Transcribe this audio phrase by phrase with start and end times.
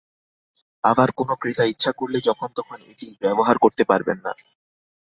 [0.83, 4.31] আবার কোনো ক্রেতা ইচ্ছা করলেই যখন-তখন এটি ব্যবহার করতে পারবেন না।